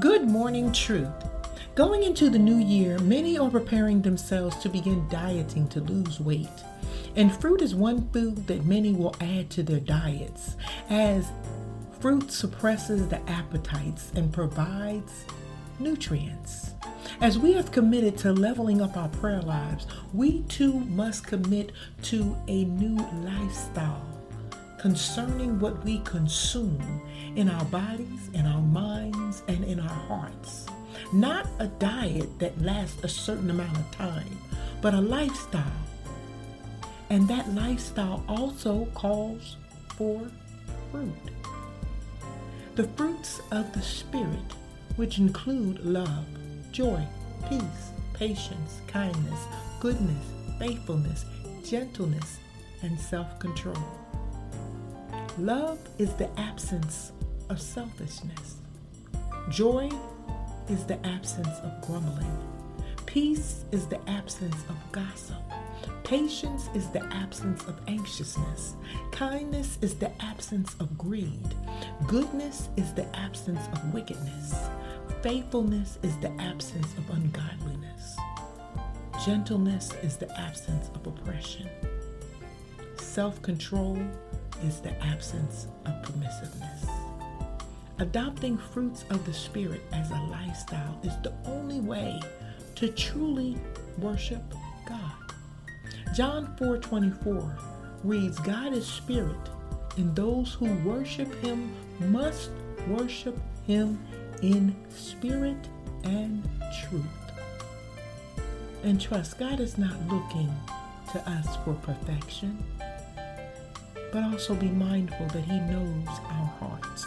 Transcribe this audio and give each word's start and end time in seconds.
Good 0.00 0.30
morning, 0.30 0.70
truth. 0.70 1.08
Going 1.74 2.04
into 2.04 2.30
the 2.30 2.38
new 2.38 2.58
year, 2.58 3.00
many 3.00 3.36
are 3.36 3.50
preparing 3.50 4.00
themselves 4.00 4.54
to 4.58 4.68
begin 4.68 5.08
dieting 5.08 5.66
to 5.70 5.80
lose 5.80 6.20
weight. 6.20 6.46
And 7.16 7.34
fruit 7.34 7.62
is 7.62 7.74
one 7.74 8.08
food 8.10 8.46
that 8.46 8.64
many 8.64 8.92
will 8.92 9.16
add 9.20 9.50
to 9.50 9.64
their 9.64 9.80
diets, 9.80 10.54
as 10.88 11.32
fruit 11.98 12.30
suppresses 12.30 13.08
the 13.08 13.20
appetites 13.28 14.12
and 14.14 14.32
provides 14.32 15.24
nutrients. 15.80 16.74
As 17.20 17.36
we 17.36 17.54
have 17.54 17.72
committed 17.72 18.16
to 18.18 18.32
leveling 18.32 18.80
up 18.80 18.96
our 18.96 19.08
prayer 19.08 19.42
lives, 19.42 19.88
we 20.14 20.42
too 20.42 20.74
must 20.74 21.26
commit 21.26 21.72
to 22.02 22.36
a 22.46 22.66
new 22.66 22.94
lifestyle 23.24 24.17
concerning 24.78 25.58
what 25.58 25.84
we 25.84 25.98
consume 26.00 27.02
in 27.36 27.48
our 27.48 27.64
bodies, 27.66 28.30
in 28.32 28.46
our 28.46 28.62
minds, 28.62 29.42
and 29.48 29.64
in 29.64 29.80
our 29.80 29.88
hearts. 29.88 30.66
Not 31.12 31.46
a 31.58 31.66
diet 31.66 32.38
that 32.38 32.60
lasts 32.60 33.02
a 33.02 33.08
certain 33.08 33.50
amount 33.50 33.76
of 33.76 33.90
time, 33.90 34.38
but 34.80 34.94
a 34.94 35.00
lifestyle. 35.00 35.64
And 37.10 37.26
that 37.28 37.52
lifestyle 37.54 38.24
also 38.28 38.86
calls 38.94 39.56
for 39.96 40.30
fruit. 40.90 41.12
The 42.74 42.84
fruits 42.84 43.40
of 43.50 43.72
the 43.72 43.82
Spirit, 43.82 44.52
which 44.96 45.18
include 45.18 45.84
love, 45.84 46.26
joy, 46.70 47.02
peace, 47.48 47.90
patience, 48.12 48.80
kindness, 48.86 49.40
goodness, 49.80 50.24
faithfulness, 50.58 51.24
gentleness, 51.64 52.38
and 52.82 52.98
self 53.00 53.38
control. 53.38 53.76
Love 55.38 55.78
is 55.98 56.12
the 56.14 56.28
absence 56.36 57.12
of 57.48 57.60
selfishness. 57.60 58.56
Joy 59.48 59.88
is 60.68 60.84
the 60.84 60.98
absence 61.06 61.60
of 61.62 61.80
grumbling. 61.80 62.36
Peace 63.06 63.64
is 63.70 63.86
the 63.86 64.00
absence 64.10 64.56
of 64.68 64.74
gossip. 64.90 65.36
Patience 66.02 66.68
is 66.74 66.88
the 66.88 67.04
absence 67.14 67.62
of 67.68 67.80
anxiousness. 67.86 68.74
Kindness 69.12 69.78
is 69.80 69.94
the 69.94 70.10
absence 70.20 70.74
of 70.80 70.98
greed. 70.98 71.54
Goodness 72.08 72.68
is 72.76 72.92
the 72.94 73.06
absence 73.16 73.64
of 73.72 73.94
wickedness. 73.94 74.56
Faithfulness 75.22 76.00
is 76.02 76.16
the 76.16 76.32
absence 76.40 76.92
of 76.94 77.08
ungodliness. 77.10 78.16
Gentleness 79.24 79.92
is 80.02 80.16
the 80.16 80.36
absence 80.36 80.90
of 80.96 81.06
oppression. 81.06 81.68
Self 82.96 83.40
control 83.42 83.96
is 84.64 84.80
the 84.80 84.92
absence 85.04 85.66
of 85.86 85.92
permissiveness. 86.02 86.88
Adopting 87.98 88.56
fruits 88.56 89.04
of 89.10 89.24
the 89.24 89.32
Spirit 89.32 89.80
as 89.92 90.10
a 90.10 90.20
lifestyle 90.30 90.98
is 91.02 91.16
the 91.22 91.32
only 91.46 91.80
way 91.80 92.20
to 92.76 92.88
truly 92.88 93.56
worship 93.98 94.42
God. 94.86 95.12
John 96.14 96.54
4:24 96.56 97.58
reads, 98.04 98.38
God 98.38 98.72
is 98.72 98.86
spirit, 98.86 99.50
and 99.96 100.14
those 100.14 100.54
who 100.54 100.72
worship 100.88 101.32
him 101.42 101.74
must 101.98 102.50
worship 102.86 103.36
him 103.66 103.98
in 104.42 104.74
spirit 104.90 105.68
and 106.04 106.48
truth. 106.82 107.04
And 108.84 109.00
trust, 109.00 109.38
God 109.38 109.58
is 109.58 109.76
not 109.76 109.96
looking 110.08 110.54
to 111.12 111.30
us 111.30 111.56
for 111.64 111.74
perfection 111.74 112.62
but 114.12 114.24
also 114.24 114.54
be 114.54 114.68
mindful 114.68 115.26
that 115.26 115.44
He 115.44 115.60
knows 115.60 116.08
our 116.08 116.46
hearts. 116.60 117.06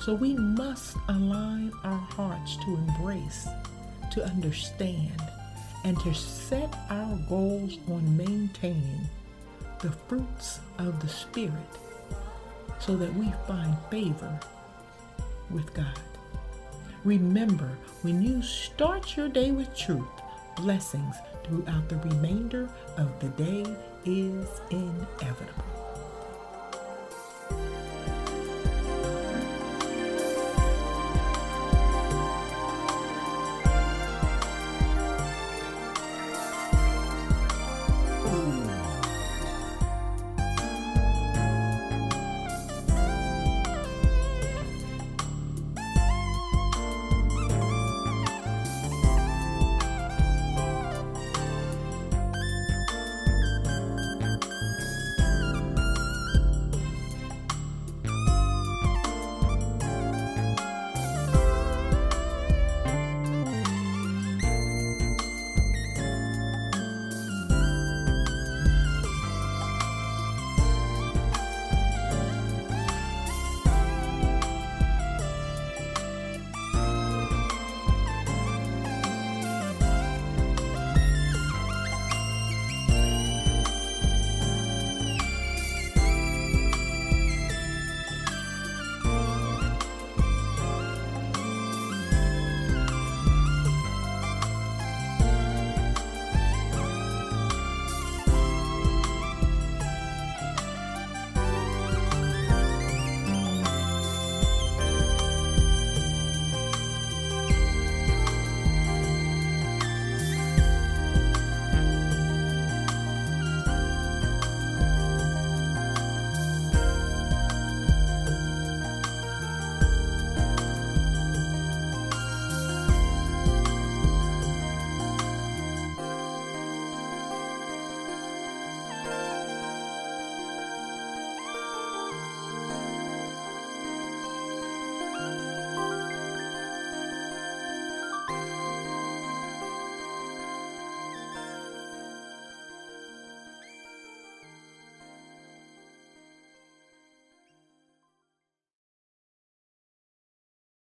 So 0.00 0.14
we 0.14 0.34
must 0.34 0.96
align 1.08 1.72
our 1.84 1.98
hearts 1.98 2.56
to 2.64 2.74
embrace, 2.74 3.48
to 4.12 4.24
understand, 4.24 5.20
and 5.84 5.98
to 6.00 6.14
set 6.14 6.74
our 6.90 7.16
goals 7.28 7.78
on 7.88 8.16
maintaining 8.16 9.08
the 9.80 9.92
fruits 10.08 10.60
of 10.78 11.00
the 11.00 11.08
Spirit 11.08 11.52
so 12.78 12.96
that 12.96 13.12
we 13.14 13.32
find 13.46 13.76
favor 13.90 14.38
with 15.50 15.72
God. 15.74 15.98
Remember, 17.04 17.78
when 18.02 18.22
you 18.22 18.42
start 18.42 19.16
your 19.16 19.28
day 19.28 19.50
with 19.50 19.76
truth, 19.76 20.04
blessings 20.56 21.16
throughout 21.44 21.88
the 21.88 21.96
remainder 21.96 22.68
of 22.96 23.18
the 23.20 23.28
day 23.42 23.64
is 24.04 24.48
inevitable. 24.70 25.87